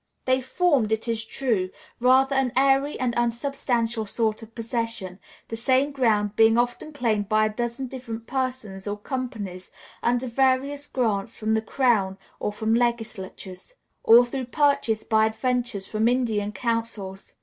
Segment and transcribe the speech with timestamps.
[0.25, 1.69] They formed, it is true,
[1.99, 7.45] rather an airy and unsubstantial sort of possession, the same ground being often claimed by
[7.45, 9.69] a dozen different persons or companies
[10.01, 16.07] under various grants from the crown or from legislatures, or through purchase by adventurers from
[16.07, 17.35] Indian councils.